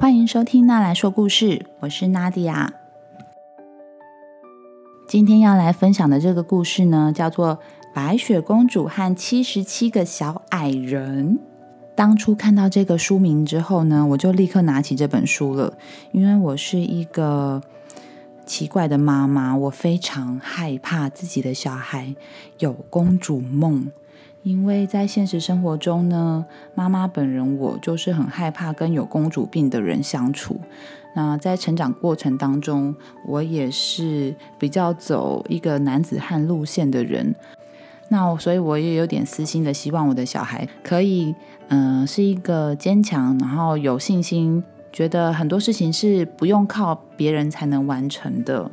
[0.00, 2.72] 欢迎收听娜来说故事，我是娜迪亚。
[5.06, 7.56] 今天要来分享的这个故事呢，叫做
[7.94, 11.34] 《白雪公主和七十七个小矮人》。
[11.94, 15.76] 当初看到这个书名之后呢，我就立刻拿起这本书了，
[16.12, 17.60] 因为我是一个
[18.46, 22.16] 奇怪的妈妈，我非常害怕自己的小孩
[22.58, 23.92] 有公主梦。
[24.42, 26.44] 因为在现实生活中呢，
[26.74, 30.60] 妈妈本人我就是很害怕跟有公主病的人相处。
[31.14, 32.94] 那在成长过程当中，
[33.26, 37.34] 我也是比较走一个男子汉路线的人。
[38.08, 41.34] 那所以我也有点私心的希望我的小孩可以，
[41.68, 48.70] 嗯，是一个坚强，然后有信心，觉得很多事情是不用靠别人才能完成的。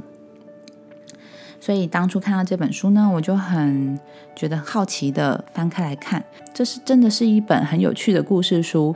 [1.59, 3.99] 所以当初看到这本书呢，我就很
[4.35, 8.95] 觉得好奇的翻开来看，这是真的是一本很有趣的故事书，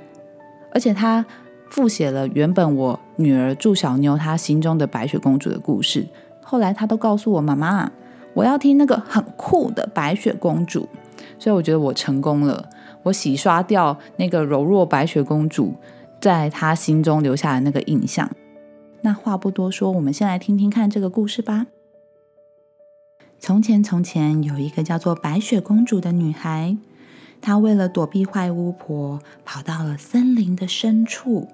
[0.72, 1.26] 而且它
[1.70, 6.08] 复写了原本我女儿祝小妞她心中的白雪公主的故事。
[6.44, 7.92] 后来她都告诉我妈妈，
[8.34, 10.88] 我要听那个很酷的白雪公主，
[11.40, 12.70] 所以我觉得我成功了，
[13.04, 15.74] 我洗刷掉那个柔弱白雪公主
[16.20, 18.30] 在她心中留下的那个印象。
[19.02, 21.66] 那话不多说，我们先来听听看这个故事吧。
[23.44, 26.78] 从前，从前有一个叫做白雪公主的女孩，
[27.42, 31.48] 她为了躲避坏巫婆，跑到了森林的深处。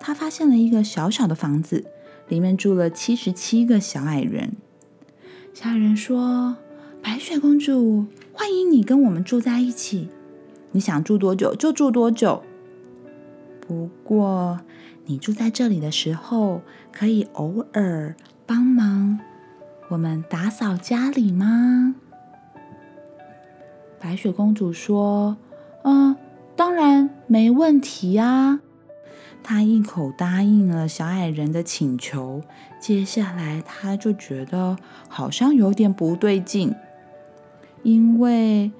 [0.00, 1.84] 她发现了一个小小的房子，
[2.26, 4.56] 里面住了七十七个小矮人。
[5.54, 6.56] 小矮人说
[7.00, 10.08] ：“白雪公主，欢迎你跟我们住在一起。
[10.72, 12.42] 你想住多久就住多久。
[13.60, 14.58] 不过，
[15.04, 19.20] 你住在这里的时候，可以偶尔帮忙。”
[19.88, 21.94] 我们打扫家里吗？
[24.00, 25.36] 白雪公主说
[25.84, 26.16] ：“嗯，
[26.56, 28.60] 当然没问题啊。”
[29.42, 32.42] 她一口答应了小矮人的请求。
[32.80, 34.76] 接下来，她就觉得
[35.08, 36.74] 好像有点不对劲，
[37.84, 38.72] 因为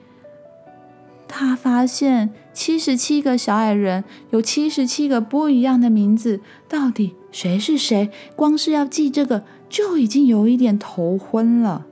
[1.29, 8.09] 她发现七十七个小矮人有七十七个不一样的名字，到底谁是谁？
[8.35, 9.45] 光是要记这个。
[9.69, 11.85] 就已经有一点头昏了。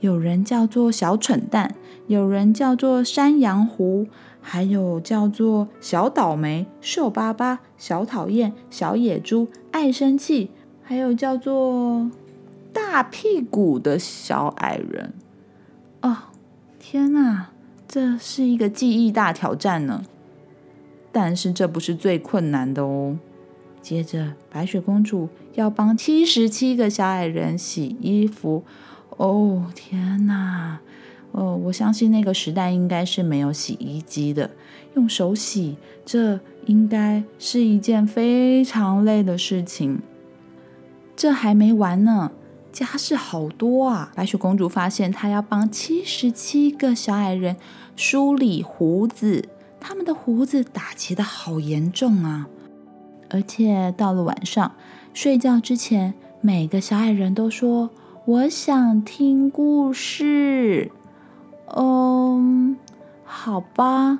[0.00, 1.76] 有人叫做小蠢蛋，
[2.08, 4.06] 有人叫做山羊胡，
[4.42, 10.50] 还有叫做小倒霉、瘦巴巴、小讨厌、小野猪、爱生气，
[10.82, 12.10] 还有叫做
[12.70, 15.14] 大屁股的小矮人。
[16.02, 16.16] 哦，
[16.78, 17.50] 天哪，
[17.88, 20.02] 这是一个记忆大挑战呢！
[21.10, 23.16] 但是这不是最困难的哦。
[23.82, 28.62] 接着，白雪公主要帮七十七个小矮人洗衣服。
[29.16, 30.78] 哦，天哪！
[31.32, 34.50] 哦，我相信那个时代应该是没有洗衣机的，
[34.94, 40.00] 用手洗，这应该是一件非常累的事情。
[41.16, 42.32] 这还没完呢，
[42.70, 44.12] 家事好多啊！
[44.14, 47.56] 白雪公主发现，她要帮七十七个小矮人
[47.96, 49.48] 梳理胡子，
[49.80, 52.48] 他们的胡子打结的好严重啊！
[53.32, 54.72] 而且到了晚上
[55.14, 56.12] 睡觉之前，
[56.42, 57.88] 每个小矮人都说
[58.26, 60.92] ：“我想听故事。”
[61.74, 62.76] 嗯，
[63.24, 64.18] 好吧。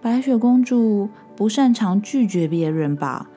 [0.00, 3.28] 白雪公主不擅长拒绝别人吧？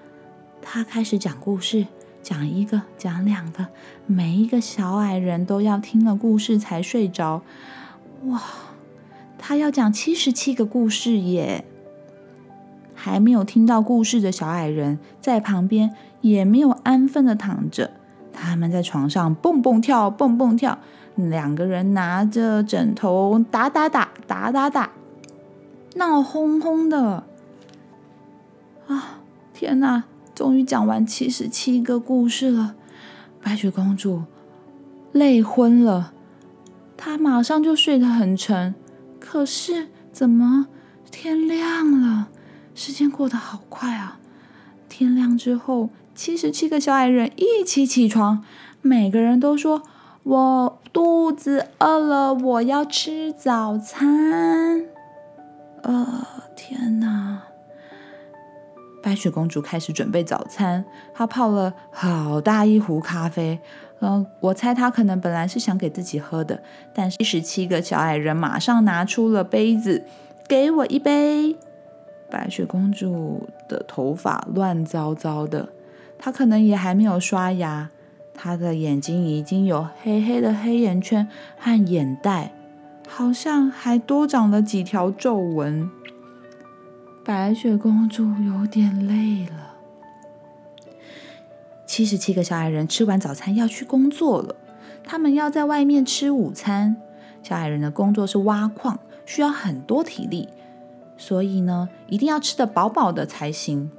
[0.61, 1.87] 她开始讲故事，
[2.21, 3.67] 讲一个，讲两个，
[4.05, 7.41] 每一个小矮人都要听了故事才睡着。
[8.25, 8.41] 哇，
[9.37, 11.65] 她要讲七十七个故事耶！
[12.99, 17.91] 还没有听到故事的小矮人在旁边也没有安分的躺着，
[18.33, 20.79] 他们在床上蹦蹦跳，蹦蹦跳，
[21.15, 24.89] 两个人拿着枕头打打打，打打打，
[25.95, 27.23] 闹哄哄的。
[28.87, 29.21] 啊，
[29.53, 30.05] 天哪！
[30.33, 32.75] 终于讲完七十七个故事了，
[33.41, 34.23] 白雪公主
[35.11, 36.13] 累昏了，
[36.95, 38.73] 她马上就睡得很沉。
[39.19, 40.67] 可是怎么
[41.11, 42.29] 天亮了？
[42.77, 44.19] 时间过得好快啊！
[44.87, 48.43] 天亮之后，七十七个小矮人一起起床，
[48.83, 49.81] 每个人都说
[50.21, 54.85] ：“我肚子饿了，我要吃早餐。”
[55.81, 57.41] 呃，天哪！
[59.01, 60.85] 白雪公主开始准备早餐，
[61.15, 63.59] 她泡了好大一壶咖啡。
[64.01, 66.61] 嗯，我猜她可能本来是想给自己喝的，
[66.93, 70.05] 但七十七个小矮人马上拿出了杯子，
[70.47, 71.57] 给我一杯。
[72.29, 75.69] 白雪公主的头发乱糟糟的，
[76.17, 77.89] 她可能也还没有刷牙，
[78.33, 81.27] 她的眼睛已经有黑黑的黑眼圈
[81.57, 82.53] 和眼袋，
[83.07, 85.89] 好像还多长了几条皱纹。
[87.23, 89.75] 白雪公主有点累了，
[91.85, 94.55] 七十七个小矮人吃完早餐要去工作了，
[95.03, 96.95] 他们要在外面吃午餐。
[97.43, 100.49] 小矮人的工作是挖矿，需要很多体力，
[101.17, 103.89] 所以呢，一定要吃得饱饱的才行。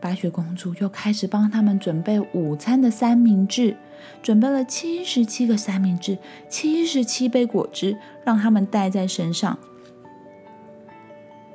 [0.00, 3.76] 白雪公主又开始帮他们准备午餐的三明治，
[4.22, 6.18] 准备了七十七个三明治，
[6.48, 9.58] 七十七杯果汁，让他们带在身上。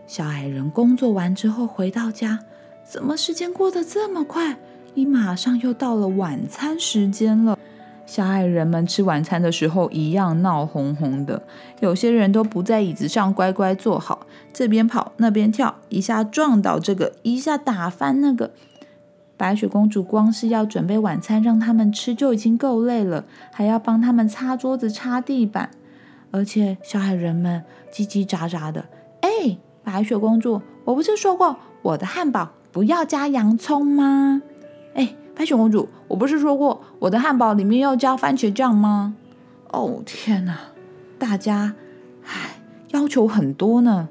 [0.06, 2.39] 小矮人工作完之后回到家，
[2.83, 4.57] 怎么时间过得这么快？
[4.94, 7.57] 一马上又到了晚餐时间了。
[8.06, 11.42] 小矮人们吃晚餐的时候一样闹哄哄的，
[11.80, 18.52] 有些人都不在椅子上乖乖坐好，这边跑那边跳，一下撞倒这个，一下打翻那个。
[19.36, 25.72] 白雪公主光是要准备晚餐让他们吃就已经够累了，还要帮他们擦桌子、擦地板，
[26.32, 28.86] 而且小矮人们叽叽喳喳的。
[29.22, 34.42] 哎，白雪公主，我不是说过我的汉堡不要加洋葱吗？
[35.36, 39.16] 白雪公主，我不是说过我的汉堡里面要加番茄酱吗？
[39.72, 40.58] 哦天哪，
[41.18, 41.74] 大家
[42.26, 44.10] 唉要求很多呢。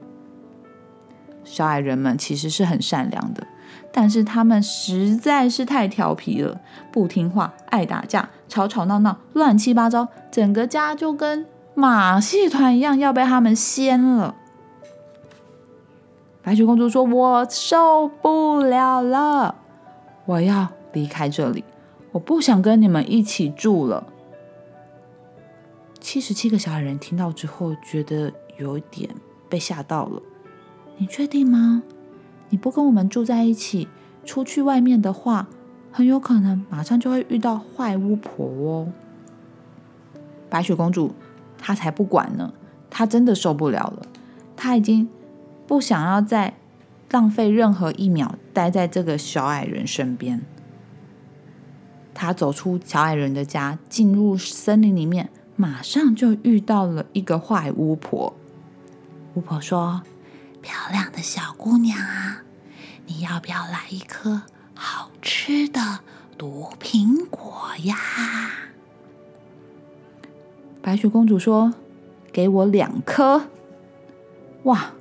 [1.44, 3.46] 小矮人们其实是很善良的，
[3.92, 6.60] 但是他们实在是太调皮了，
[6.90, 14.34] 不听话，爱打架，吵吵闹闹，乱七八糟，整个家就跟马戏团一样，要被他们掀了。
[16.42, 19.54] 白雪公主说：“我受不了了，
[20.24, 21.64] 我要。”离开这里，
[22.12, 24.06] 我不想跟你们一起住了。
[26.00, 29.08] 七十七个小矮人听到之后，觉得有点
[29.48, 30.20] 被吓到了。
[30.98, 31.82] 你确定吗？
[32.50, 33.88] 你不跟我们住在一起，
[34.24, 35.48] 出去外面的话，
[35.90, 38.92] 很有可能马上就会遇到坏巫婆哦。
[40.50, 41.14] 白雪公主
[41.56, 42.52] 她才不管呢，
[42.90, 44.06] 她真的受不了了，
[44.54, 45.08] 她已经
[45.66, 46.54] 不想要再
[47.10, 50.42] 浪费任何一秒待在这个小矮人身边。
[52.14, 58.34] 他走出小矮人的家，进入森林里面，马上就遇到了一个坏巫婆。
[59.34, 60.02] 巫婆说
[60.60, 62.42] ：“漂亮的小姑娘啊，
[63.06, 64.42] 你要不要来一颗
[64.74, 66.00] 好吃的
[66.36, 67.96] 毒苹果呀？”
[70.82, 71.74] 白雪公主说
[72.32, 73.48] ：“给我两颗。”
[74.64, 74.92] 哇，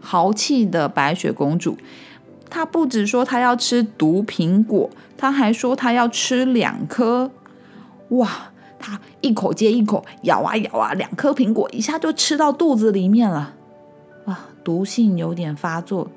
[0.00, 1.76] 豪气的白雪公主！
[2.54, 7.32] 他不止说他要吃毒苹果，他还说他要吃两颗。
[8.10, 8.30] 哇！
[8.78, 13.54] 他一口接一口咬啊咬啊，两颗苹果一下就吃到肚子里面了。
[14.26, 14.38] 哇！
[14.62, 16.08] 毒性有点发作，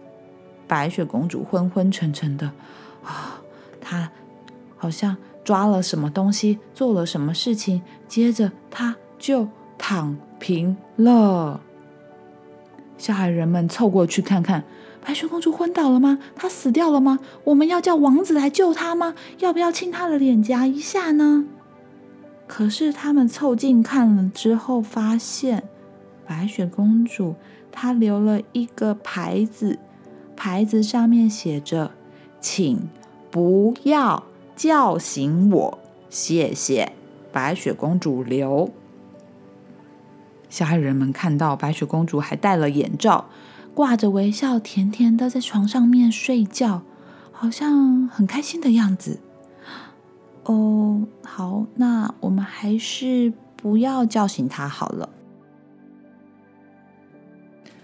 [0.68, 2.52] 白雪公主昏昏沉沉的
[3.04, 3.42] 啊，
[3.82, 4.12] 她
[4.78, 11.60] 好像抓了什么东西，做了什么事情，接着她就躺平了。
[12.96, 14.64] 小矮人们凑过去看看。
[15.08, 16.20] 白雪公主昏倒了吗？
[16.36, 17.20] 她死掉了吗？
[17.46, 19.16] 我们要叫王子来救她吗？
[19.40, 21.46] 要不要亲她的脸颊一下呢？
[22.46, 25.64] 可是他们凑近看了之后，发现
[26.26, 27.36] 白雪公主
[27.72, 29.80] 她留了一个牌子，
[30.36, 31.92] 牌子上面写着
[32.42, 32.90] ：“请
[33.32, 34.26] 不要
[34.58, 36.92] 叫醒我，谢谢。”
[37.32, 38.70] 白雪公主留。
[40.50, 43.30] 小矮人们看到白雪公主还戴了眼罩。
[43.78, 46.82] 挂着微笑，甜甜的在床上面睡觉，
[47.32, 49.20] 好像很开心的样子。
[50.46, 55.10] 哦，好，那我们还是不要叫醒他好了。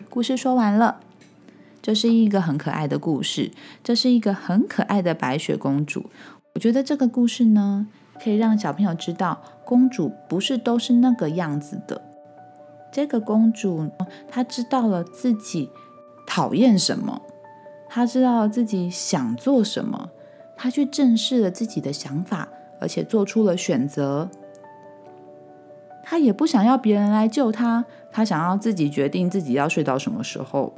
[0.10, 1.00] 故事说完了，
[1.80, 3.52] 这是一个很可爱的故事，
[3.84, 6.10] 这是一个很可爱的白雪公主。
[6.56, 7.86] 我觉得这个故事呢，
[8.20, 12.02] 可以让小朋友知道，公主不是都是那个样子的。
[12.92, 13.90] 这个公主，
[14.28, 15.70] 她知道了自己。
[16.26, 17.22] 讨厌什么？
[17.90, 20.10] 他知道自己想做什么，
[20.56, 22.50] 他去正视了自己的想法，
[22.80, 24.30] 而且做出了选择。
[26.04, 30.74] 他也不想要别人来救他，他想要自己决定自己要睡到什么时候。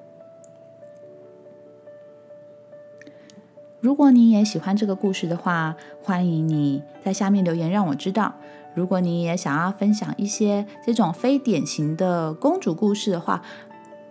[3.80, 8.36] 如果你也喜欢这个故事的话，欢迎你在下面留言让我知道。
[8.74, 13.42] 如果你也想要分享一些这种非典型的公主故事的话，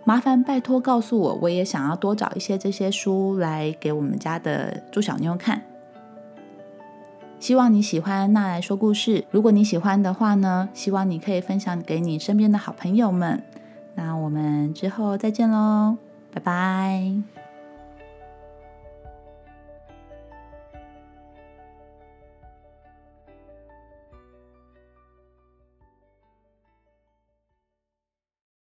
[0.05, 5.63] 麻烦拜托告诉我，我也想要多找一些这些书来给我们家的猪小妞看。
[7.39, 9.25] 希望你喜欢那来说故事。
[9.29, 13.43] 如果你喜欢的话呢，希望你可以分享给你身边的好朋友们。
[13.95, 15.97] 那我们之后再见喽，
[16.31, 17.34] 拜拜。